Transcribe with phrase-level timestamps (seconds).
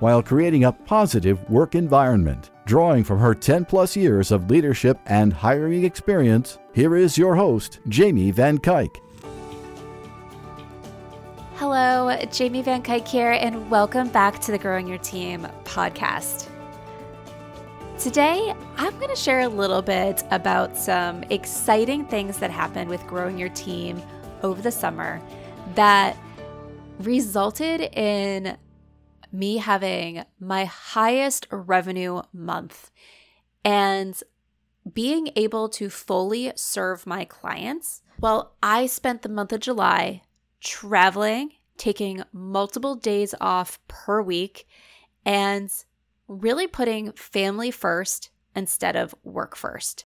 [0.00, 2.50] while creating a positive work environment.
[2.66, 7.80] Drawing from her 10 plus years of leadership and hiring experience, here is your host,
[7.88, 8.96] Jamie Van Cuyk.
[11.54, 16.48] Hello, Jamie Van Cuyk here, and welcome back to the Growing Your Team podcast.
[17.98, 23.06] Today, I'm going to share a little bit about some exciting things that happened with
[23.06, 24.00] growing your team
[24.42, 25.20] over the summer
[25.74, 26.16] that
[27.00, 28.56] resulted in
[29.32, 32.90] me having my highest revenue month
[33.64, 34.20] and
[34.92, 38.02] being able to fully serve my clients.
[38.18, 40.22] Well, I spent the month of July
[40.60, 44.66] traveling, taking multiple days off per week,
[45.24, 45.70] and
[46.28, 50.04] really putting family first instead of work first.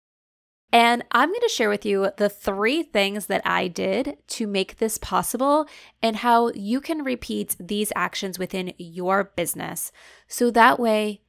[0.71, 4.77] And I'm going to share with you the three things that I did to make
[4.77, 5.67] this possible
[6.03, 9.93] and how you can repeat these actions within your business.
[10.27, 11.23] So that way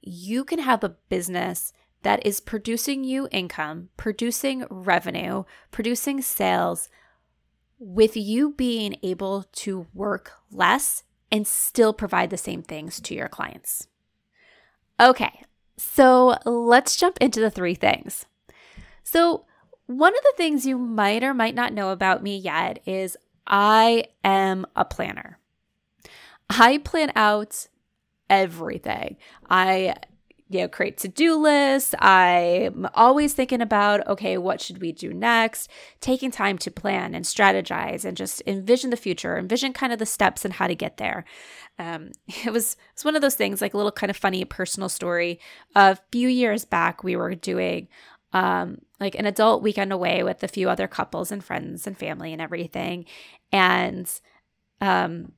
[0.00, 6.88] you can have a business that is producing you income, producing revenue, producing sales,
[7.78, 13.28] with you being able to work less and still provide the same things to your
[13.28, 13.88] clients.
[14.98, 15.42] Okay,
[15.76, 18.24] so let's jump into the three things.
[19.06, 19.44] So,
[19.86, 24.06] one of the things you might or might not know about me yet is I
[24.24, 25.38] am a planner.
[26.50, 27.68] I plan out
[28.28, 29.16] everything.
[29.48, 29.94] I
[30.48, 31.94] you know create to-do lists.
[32.00, 35.70] I'm always thinking about okay, what should we do next?
[36.00, 40.06] Taking time to plan and strategize and just envision the future, envision kind of the
[40.06, 41.24] steps and how to get there.
[41.78, 42.10] Um,
[42.44, 45.38] it was it's one of those things like a little kind of funny personal story.
[45.76, 47.86] A few years back, we were doing
[48.32, 52.32] um, like an adult weekend away with a few other couples and friends and family
[52.32, 53.04] and everything.
[53.52, 54.10] And
[54.80, 55.32] um,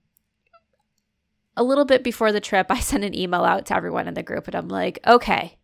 [1.57, 4.23] a little bit before the trip, I sent an email out to everyone in the
[4.23, 5.59] group and I'm like, okay,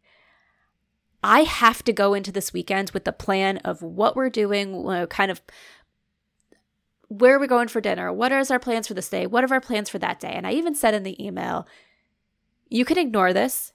[1.22, 5.31] I have to go into this weekend with the plan of what we're doing, kind
[5.31, 5.41] of
[7.09, 8.12] where are we going for dinner?
[8.12, 9.26] What are our plans for this day?
[9.26, 10.32] What are our plans for that day?
[10.32, 11.66] And I even said in the email,
[12.69, 13.72] you can ignore this.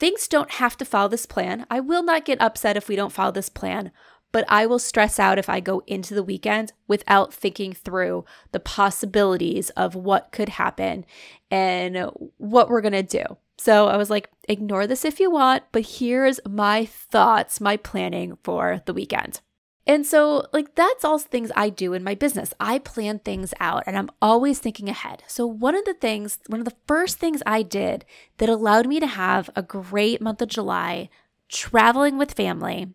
[0.00, 1.66] Things don't have to follow this plan.
[1.70, 3.92] I will not get upset if we don't follow this plan,
[4.32, 8.60] but I will stress out if I go into the weekend without thinking through the
[8.60, 11.04] possibilities of what could happen
[11.50, 13.24] and what we're going to do.
[13.58, 18.38] So I was like, ignore this if you want, but here's my thoughts, my planning
[18.42, 19.42] for the weekend.
[19.86, 22.52] And so, like, that's all things I do in my business.
[22.60, 25.24] I plan things out and I'm always thinking ahead.
[25.26, 28.04] So, one of the things, one of the first things I did
[28.38, 31.08] that allowed me to have a great month of July
[31.48, 32.94] traveling with family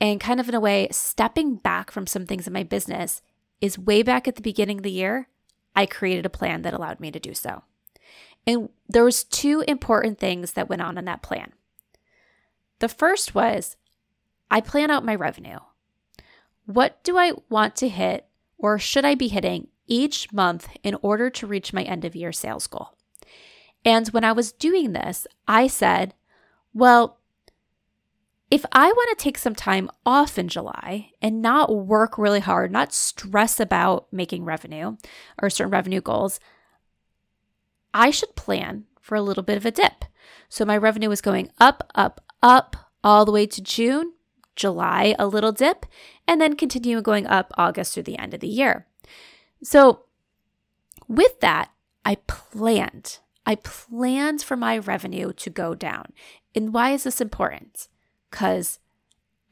[0.00, 3.22] and kind of in a way stepping back from some things in my business
[3.60, 5.28] is way back at the beginning of the year,
[5.76, 7.62] I created a plan that allowed me to do so.
[8.46, 11.52] And there was two important things that went on in that plan.
[12.80, 13.76] The first was
[14.50, 15.60] I plan out my revenue.
[16.66, 18.26] What do I want to hit
[18.58, 22.32] or should I be hitting each month in order to reach my end of year
[22.32, 22.96] sales goal?
[23.84, 26.14] And when I was doing this, I said,
[26.72, 27.18] well,
[28.50, 32.70] if I want to take some time off in July and not work really hard,
[32.70, 34.96] not stress about making revenue
[35.40, 36.38] or certain revenue goals,
[37.94, 40.04] I should plan for a little bit of a dip.
[40.48, 44.12] So my revenue was going up, up, up all the way to June.
[44.56, 45.86] July, a little dip,
[46.26, 48.86] and then continue going up August through the end of the year.
[49.62, 50.04] So,
[51.08, 51.70] with that,
[52.04, 53.18] I planned.
[53.44, 56.12] I planned for my revenue to go down.
[56.54, 57.88] And why is this important?
[58.30, 58.78] Because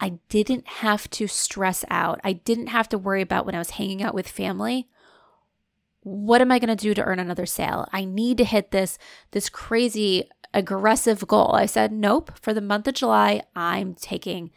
[0.00, 2.20] I didn't have to stress out.
[2.24, 4.88] I didn't have to worry about when I was hanging out with family.
[6.02, 7.86] What am I going to do to earn another sale?
[7.92, 8.96] I need to hit this
[9.32, 11.54] this crazy aggressive goal.
[11.54, 14.50] I said, "Nope, for the month of July, I'm taking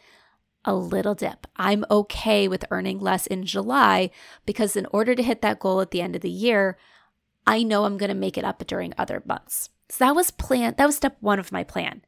[0.64, 1.46] a little dip.
[1.56, 4.10] I'm okay with earning less in July
[4.46, 6.78] because, in order to hit that goal at the end of the year,
[7.46, 9.70] I know I'm going to make it up during other months.
[9.88, 10.74] So that was plan.
[10.78, 12.02] That was step one of my plan.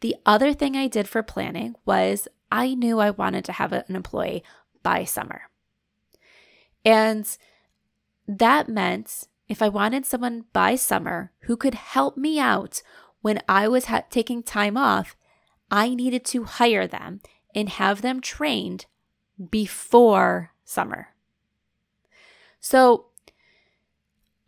[0.00, 3.84] The other thing I did for planning was I knew I wanted to have an
[3.88, 4.42] employee
[4.82, 5.42] by summer.
[6.84, 7.26] And
[8.26, 12.82] that meant if I wanted someone by summer who could help me out
[13.20, 15.16] when I was ha- taking time off,
[15.70, 17.20] I needed to hire them
[17.58, 18.86] and have them trained
[19.50, 21.08] before summer.
[22.60, 23.06] So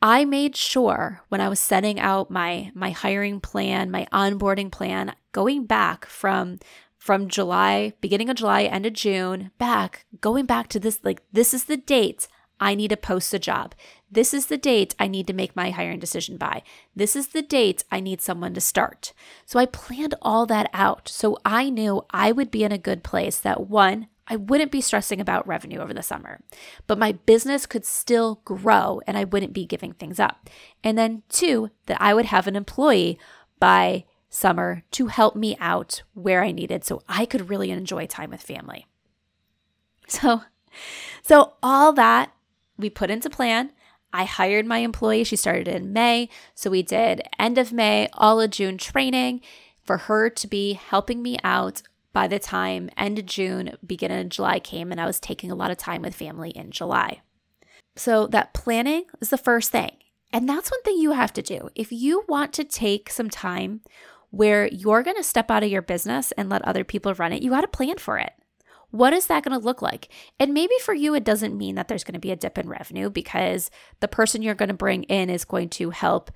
[0.02, 5.14] I made sure when I was setting out my my hiring plan, my onboarding plan,
[5.32, 6.58] going back from
[6.96, 11.52] from July, beginning of July, end of June, back, going back to this like this
[11.52, 12.28] is the date
[12.60, 13.74] I need to post a job.
[14.10, 16.62] This is the date I need to make my hiring decision by.
[16.96, 19.12] This is the date I need someone to start.
[19.46, 21.08] So I planned all that out.
[21.08, 24.80] So I knew I would be in a good place that one, I wouldn't be
[24.80, 26.40] stressing about revenue over the summer,
[26.86, 30.48] but my business could still grow and I wouldn't be giving things up.
[30.82, 33.18] And then two, that I would have an employee
[33.58, 38.30] by summer to help me out where I needed so I could really enjoy time
[38.30, 38.86] with family.
[40.08, 40.42] So,
[41.22, 42.32] so all that
[42.76, 43.70] we put into plan.
[44.12, 45.24] I hired my employee.
[45.24, 46.28] She started in May.
[46.54, 49.40] So we did end of May, all of June training
[49.82, 54.28] for her to be helping me out by the time end of June, beginning of
[54.28, 57.20] July came, and I was taking a lot of time with family in July.
[57.96, 59.92] So that planning is the first thing.
[60.32, 61.70] And that's one thing you have to do.
[61.74, 63.80] If you want to take some time
[64.30, 67.42] where you're going to step out of your business and let other people run it,
[67.42, 68.32] you got to plan for it.
[68.90, 70.08] What is that going to look like?
[70.38, 72.68] And maybe for you, it doesn't mean that there's going to be a dip in
[72.68, 73.70] revenue because
[74.00, 76.30] the person you're going to bring in is going to help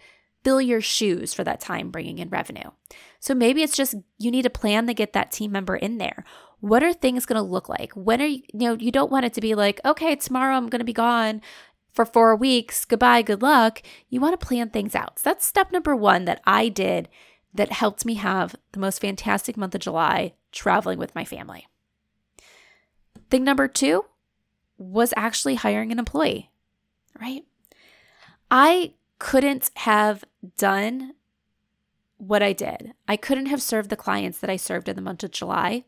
[0.44, 2.70] fill your shoes for that time bringing in revenue.
[3.18, 6.24] So maybe it's just you need a plan to get that team member in there.
[6.60, 7.92] What are things going to look like?
[7.94, 10.68] When are you, you know, you don't want it to be like, okay, tomorrow I'm
[10.68, 11.40] going to be gone
[11.92, 12.84] for four weeks.
[12.84, 13.82] Goodbye, good luck.
[14.10, 15.18] You want to plan things out.
[15.18, 17.08] So that's step number one that I did
[17.54, 21.66] that helped me have the most fantastic month of July traveling with my family.
[23.30, 24.04] Thing number two
[24.78, 26.50] was actually hiring an employee,
[27.20, 27.44] right?
[28.50, 30.24] I couldn't have
[30.56, 31.14] done
[32.18, 32.94] what I did.
[33.08, 35.84] I couldn't have served the clients that I served in the month of July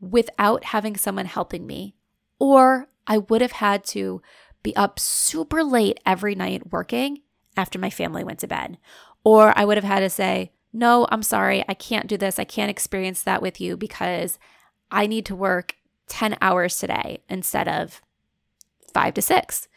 [0.00, 1.94] without having someone helping me,
[2.38, 4.22] or I would have had to
[4.62, 7.22] be up super late every night working
[7.56, 8.78] after my family went to bed.
[9.24, 12.38] Or I would have had to say, No, I'm sorry, I can't do this.
[12.38, 14.38] I can't experience that with you because
[14.90, 15.76] I need to work
[16.08, 18.02] 10 hours today instead of
[18.92, 19.68] five to six.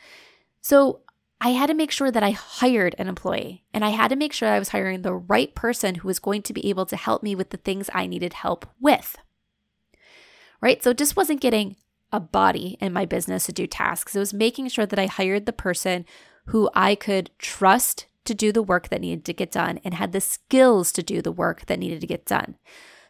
[0.61, 1.01] So
[1.39, 4.31] I had to make sure that I hired an employee and I had to make
[4.31, 7.23] sure I was hiring the right person who was going to be able to help
[7.23, 9.17] me with the things I needed help with.
[10.61, 10.83] Right?
[10.83, 11.77] So it just wasn't getting
[12.11, 14.15] a body in my business to do tasks.
[14.15, 16.05] It was making sure that I hired the person
[16.45, 20.11] who I could trust to do the work that needed to get done and had
[20.11, 22.55] the skills to do the work that needed to get done.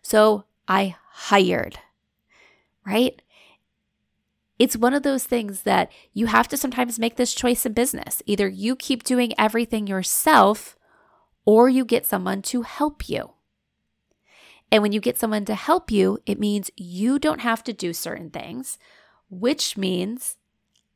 [0.01, 1.79] So I hired
[2.86, 3.22] right?
[4.60, 8.22] It's one of those things that you have to sometimes make this choice in business.
[8.25, 10.78] Either you keep doing everything yourself
[11.45, 13.31] or you get someone to help you.
[14.72, 17.92] And when you get someone to help you, it means you don't have to do
[17.92, 18.78] certain things,
[19.30, 20.38] which means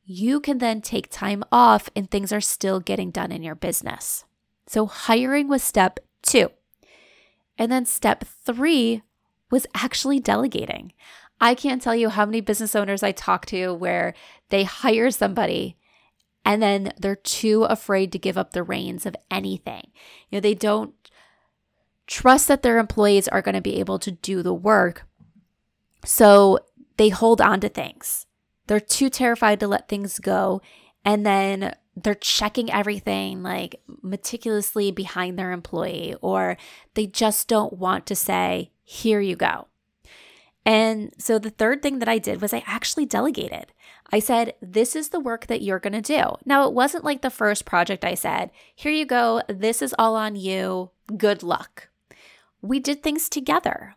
[0.05, 4.23] you can then take time off and things are still getting done in your business.
[4.67, 6.51] So, hiring was step two.
[7.57, 9.01] And then step three
[9.51, 10.93] was actually delegating.
[11.39, 14.13] I can't tell you how many business owners I talk to where
[14.49, 15.77] they hire somebody
[16.45, 19.91] and then they're too afraid to give up the reins of anything.
[20.29, 20.93] You know, they don't
[22.07, 25.07] trust that their employees are going to be able to do the work.
[26.05, 26.59] So
[26.97, 28.27] they hold on to things.
[28.67, 30.61] They're too terrified to let things go.
[31.03, 36.57] And then they're checking everything like meticulously behind their employee, or
[36.93, 39.67] they just don't want to say, here you go.
[40.65, 43.71] And so the third thing that I did was I actually delegated.
[44.11, 46.35] I said, This is the work that you're going to do.
[46.45, 49.41] Now, it wasn't like the first project I said, Here you go.
[49.47, 50.89] This is all on you.
[51.15, 51.89] Good luck.
[52.61, 53.95] We did things together.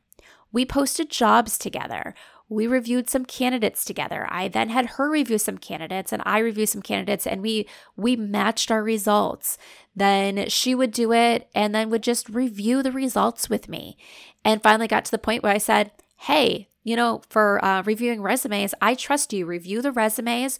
[0.53, 2.15] We posted jobs together.
[2.51, 4.27] We reviewed some candidates together.
[4.31, 8.17] I then had her review some candidates and I review some candidates and we we
[8.17, 9.59] matched our results.
[9.95, 13.99] Then she would do it and then would just review the results with me.
[14.45, 18.23] And finally got to the point where I said, hey, you know, for uh, reviewing
[18.23, 19.47] resumes, I trust you.
[19.47, 20.59] Review the resumes.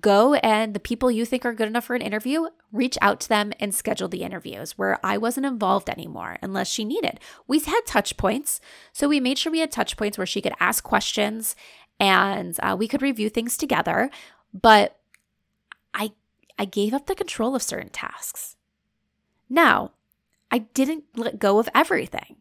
[0.00, 3.28] Go and the people you think are good enough for an interview, reach out to
[3.28, 7.18] them and schedule the interviews where I wasn't involved anymore unless she needed.
[7.48, 8.60] We had touch points.
[8.92, 11.56] So we made sure we had touch points where she could ask questions
[11.98, 14.10] and uh, we could review things together.
[14.54, 14.96] But
[15.92, 16.12] I,
[16.56, 18.56] I gave up the control of certain tasks.
[19.48, 19.90] Now,
[20.52, 22.36] I didn't let go of everything.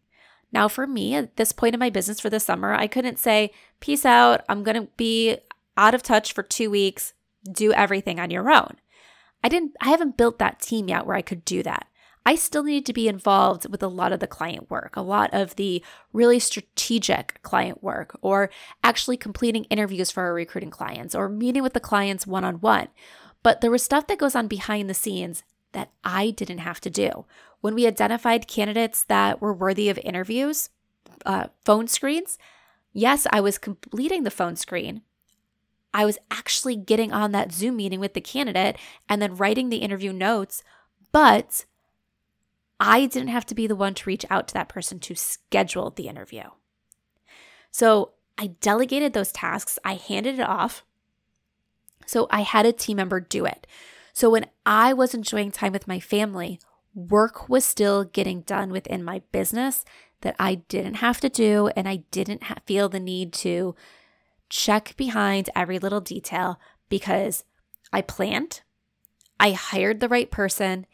[0.52, 3.52] Now, for me, at this point in my business for the summer, I couldn't say,
[3.80, 5.38] peace out, I'm going to be
[5.78, 7.14] out of touch for two weeks,
[7.52, 8.78] do everything on your own.
[9.44, 11.88] I didn't, I haven't built that team yet where I could do that.
[12.26, 15.34] I still needed to be involved with a lot of the client work, a lot
[15.34, 18.50] of the really strategic client work, or
[18.84, 22.90] actually completing interviews for our recruiting clients, or meeting with the clients one on one.
[23.42, 26.90] But there was stuff that goes on behind the scenes that I didn't have to
[26.90, 27.26] do.
[27.62, 30.70] When we identified candidates that were worthy of interviews,
[31.26, 32.38] uh, phone screens,
[32.94, 35.02] yes, I was completing the phone screen.
[35.94, 39.78] I was actually getting on that Zoom meeting with the candidate and then writing the
[39.78, 40.64] interview notes,
[41.12, 41.66] but
[42.80, 45.90] I didn't have to be the one to reach out to that person to schedule
[45.90, 46.44] the interview.
[47.72, 50.86] So I delegated those tasks, I handed it off.
[52.06, 53.68] So I had a team member do it.
[54.14, 56.60] So when I was enjoying time with my family,
[57.08, 59.86] work was still getting done within my business
[60.22, 63.76] that I didn't have to do, and I didn't ha- feel the need to
[64.50, 67.44] check behind every little detail because
[67.94, 68.62] I planned,
[69.40, 70.86] I hired the right person,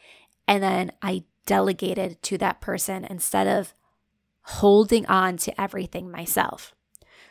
[0.48, 3.74] and then I delegated to that person instead of
[4.44, 6.76] holding on to everything myself.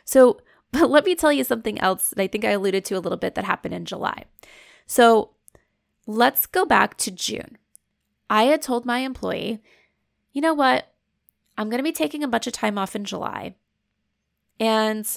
[0.03, 0.41] So,
[0.71, 3.17] but let me tell you something else that I think I alluded to a little
[3.17, 4.25] bit that happened in July.
[4.85, 5.31] So,
[6.05, 7.57] let's go back to June.
[8.29, 9.61] I had told my employee,
[10.33, 10.91] you know what?
[11.57, 13.55] I'm going to be taking a bunch of time off in July.
[14.59, 15.07] And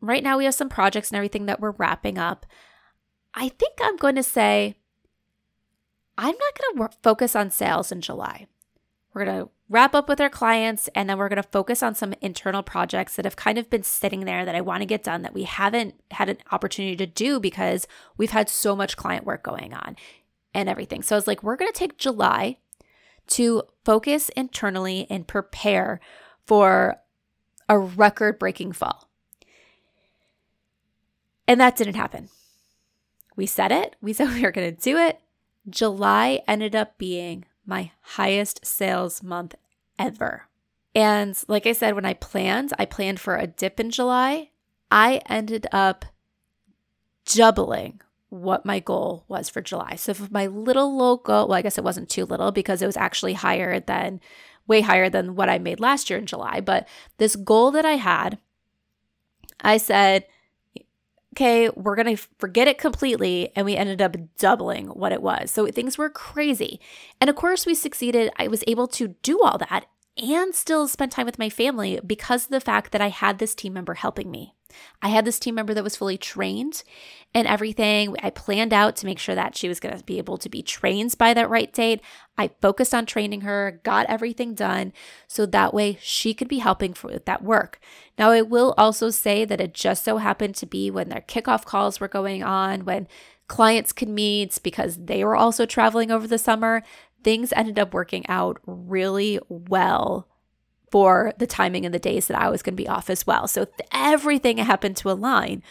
[0.00, 2.46] right now we have some projects and everything that we're wrapping up.
[3.34, 4.76] I think I'm going to say,
[6.18, 8.46] I'm not going to focus on sales in July.
[9.14, 11.94] We're going to wrap up with our clients and then we're going to focus on
[11.94, 15.02] some internal projects that have kind of been sitting there that I want to get
[15.02, 17.86] done that we haven't had an opportunity to do because
[18.18, 19.96] we've had so much client work going on
[20.54, 21.02] and everything.
[21.02, 22.58] So I was like, we're going to take July
[23.28, 26.00] to focus internally and prepare
[26.46, 26.96] for
[27.68, 29.08] a record breaking fall.
[31.48, 32.28] And that didn't happen.
[33.36, 35.20] We said it, we said we were going to do it.
[35.68, 39.54] July ended up being my highest sales month
[39.98, 40.48] ever.
[40.94, 44.50] And like I said, when I planned, I planned for a dip in July.
[44.90, 46.04] I ended up
[47.24, 48.00] doubling
[48.32, 49.94] what my goal was for July.
[49.94, 52.86] So if my little low goal, well, I guess it wasn't too little because it
[52.86, 54.20] was actually higher than
[54.66, 56.60] way higher than what I made last year in July.
[56.60, 58.38] But this goal that I had,
[59.60, 60.24] I said,
[61.34, 63.52] okay, we're going to forget it completely.
[63.54, 65.50] And we ended up doubling what it was.
[65.50, 66.80] So things were crazy.
[67.20, 68.32] And of course, we succeeded.
[68.38, 69.84] I was able to do all that
[70.16, 73.54] and still spend time with my family because of the fact that I had this
[73.54, 74.54] team member helping me.
[75.02, 76.82] I had this team member that was fully trained
[77.34, 78.16] and everything.
[78.22, 80.62] I planned out to make sure that she was going to be able to be
[80.62, 82.00] trained by that right date.
[82.38, 84.92] I focused on training her, got everything done
[85.26, 87.80] so that way she could be helping for, with that work.
[88.18, 91.64] Now, I will also say that it just so happened to be when their kickoff
[91.64, 93.08] calls were going on, when
[93.48, 96.82] clients could meet because they were also traveling over the summer.
[97.22, 100.28] Things ended up working out really well
[100.90, 103.48] for the timing and the days that I was going to be off as well.
[103.48, 105.62] So everything happened to align.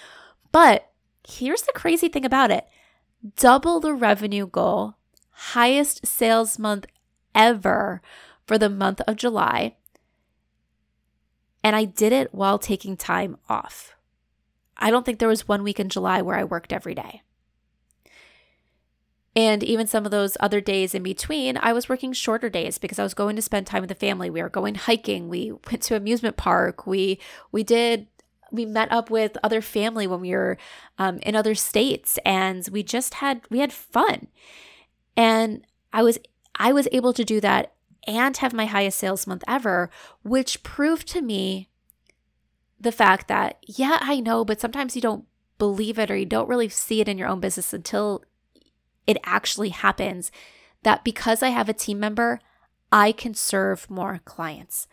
[0.51, 0.89] But
[1.27, 2.67] here's the crazy thing about it
[3.35, 4.95] double the revenue goal,
[5.29, 6.87] highest sales month
[7.35, 8.01] ever
[8.47, 9.75] for the month of July.
[11.63, 13.93] And I did it while taking time off.
[14.77, 17.21] I don't think there was one week in July where I worked every day.
[19.35, 22.99] And even some of those other days in between, I was working shorter days because
[22.99, 24.29] I was going to spend time with the family.
[24.29, 25.29] We were going hiking.
[25.29, 26.85] We went to amusement park.
[26.85, 27.19] We
[27.51, 28.07] we did
[28.51, 30.57] we met up with other family when we were
[30.97, 34.27] um, in other states, and we just had we had fun.
[35.15, 36.19] And I was
[36.55, 37.73] I was able to do that
[38.07, 39.89] and have my highest sales month ever,
[40.23, 41.69] which proved to me
[42.79, 45.25] the fact that yeah, I know, but sometimes you don't
[45.57, 48.23] believe it or you don't really see it in your own business until
[49.07, 50.31] it actually happens
[50.83, 52.39] that because I have a team member,
[52.91, 54.87] I can serve more clients.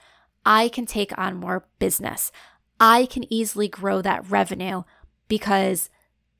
[0.45, 2.31] I can take on more business.
[2.81, 4.85] I can easily grow that revenue
[5.27, 5.91] because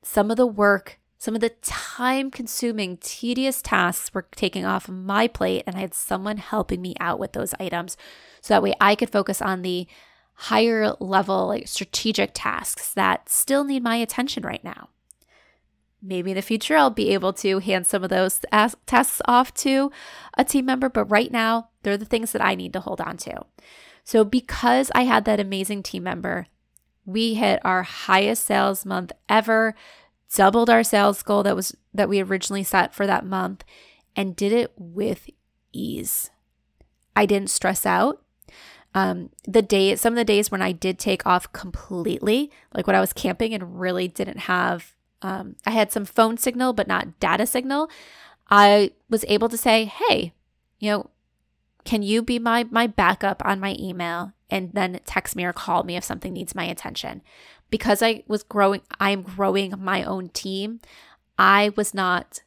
[0.01, 5.27] some of the work, some of the time consuming, tedious tasks were taking off my
[5.27, 7.97] plate, and I had someone helping me out with those items.
[8.41, 9.85] So that way I could focus on the
[10.35, 14.89] higher level, like strategic tasks that still need my attention right now
[16.01, 18.41] maybe in the future I'll be able to hand some of those
[18.85, 19.91] tests off to
[20.37, 23.17] a team member, but right now they're the things that I need to hold on
[23.17, 23.45] to.
[24.03, 26.47] So because I had that amazing team member,
[27.05, 29.75] we hit our highest sales month ever,
[30.33, 33.63] doubled our sales goal that was that we originally set for that month
[34.15, 35.29] and did it with
[35.73, 36.29] ease.
[37.15, 38.21] I didn't stress out.
[38.95, 42.95] Um, the day, some of the days when I did take off completely, like when
[42.95, 47.19] I was camping and really didn't have um, I had some phone signal, but not
[47.19, 47.89] data signal.
[48.49, 50.33] I was able to say, hey,
[50.79, 51.09] you know,
[51.85, 55.83] can you be my my backup on my email and then text me or call
[55.83, 57.21] me if something needs my attention?
[57.69, 60.79] Because I was growing I'm growing my own team.
[61.37, 62.41] I was not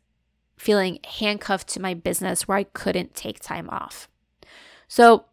[0.57, 4.09] feeling handcuffed to my business where I couldn't take time off.
[4.87, 5.25] So,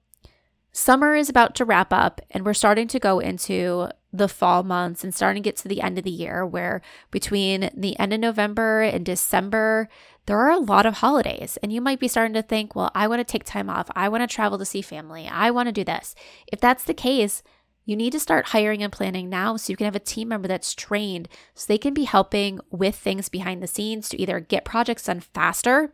[0.71, 5.03] summer is about to wrap up and we're starting to go into the fall months
[5.03, 8.19] and starting to get to the end of the year where between the end of
[8.19, 9.87] November and December
[10.25, 13.07] there are a lot of holidays and you might be starting to think, well, I
[13.07, 13.89] want to take time off.
[13.95, 15.27] I want to travel to see family.
[15.27, 16.13] I want to do this.
[16.51, 17.41] If that's the case,
[17.85, 20.47] you need to start hiring and planning now so you can have a team member
[20.47, 24.65] that's trained so they can be helping with things behind the scenes to either get
[24.65, 25.91] projects done faster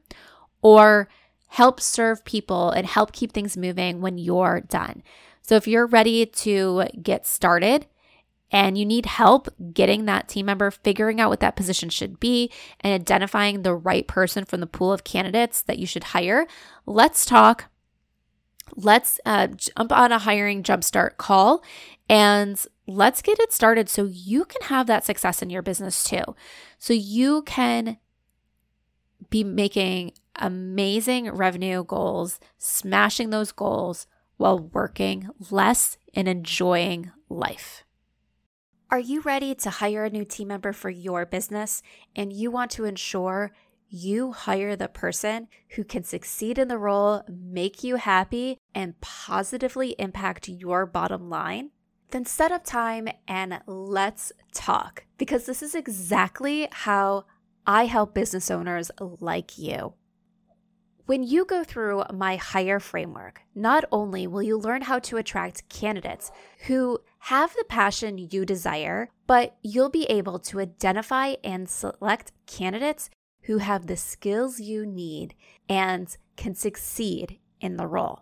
[0.62, 1.07] or
[1.48, 5.01] help serve people and help keep things moving when you're done.
[5.41, 7.86] So if you're ready to get started,
[8.56, 12.50] and you need help getting that team member figuring out what that position should be
[12.80, 16.48] and identifying the right person from the pool of candidates that you should hire,
[16.86, 17.66] let's talk.
[18.78, 21.66] Let's uh, jump on a hiring jumpstart call
[22.08, 26.24] and let's get it started so you can have that success in your business too.
[26.80, 27.98] So you can
[29.30, 34.08] be making amazing revenue goals, smashing those goals
[34.38, 37.85] while working less and enjoying life.
[38.96, 41.84] Are you ready to hire a new team member for your business
[42.16, 43.52] and you want to ensure
[43.90, 49.98] you hire the person who can succeed in the role, make you happy, and positively
[50.00, 51.72] impact your bottom line?
[52.12, 57.25] Then set up time and let's talk because this is exactly how
[57.68, 59.96] I help business owners like you.
[61.06, 65.70] When you go through my hire framework, not only will you learn how to attract
[65.70, 66.32] candidates
[66.66, 73.10] who have the passion you desire, but you'll be able to identify and select candidates
[73.46, 75.34] who have the skills you need
[75.67, 78.22] and can succeed in the role.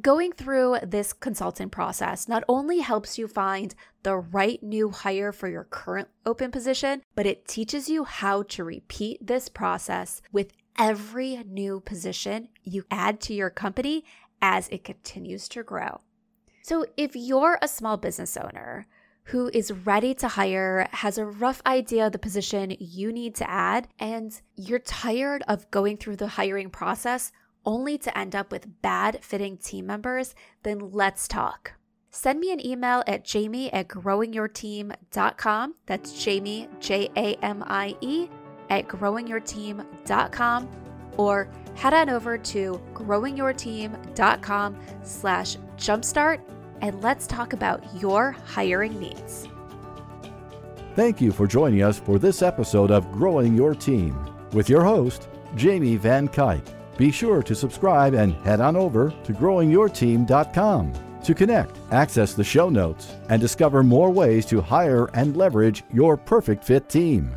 [0.00, 5.48] Going through this consultant process not only helps you find the right new hire for
[5.48, 11.42] your current open position, but it teaches you how to repeat this process with every
[11.42, 14.04] new position you add to your company
[14.40, 16.02] as it continues to grow.
[16.68, 18.88] So, if you're a small business owner
[19.26, 23.48] who is ready to hire, has a rough idea of the position you need to
[23.48, 27.30] add, and you're tired of going through the hiring process
[27.64, 31.74] only to end up with bad fitting team members, then let's talk.
[32.10, 35.74] Send me an email at jamie at growingyourteam.com.
[35.86, 38.28] That's Jamie, J A M I E
[38.70, 40.68] at growingyourteam.com
[41.16, 46.40] or head on over to growingyourteam.com slash jumpstart
[46.80, 49.48] and let's talk about your hiring needs.
[50.94, 54.16] Thank you for joining us for this episode of Growing Your Team
[54.52, 56.62] with your host, Jamie Van Cuyk.
[56.96, 62.68] Be sure to subscribe and head on over to growingyourteam.com to connect, access the show
[62.68, 67.36] notes, and discover more ways to hire and leverage your perfect fit team.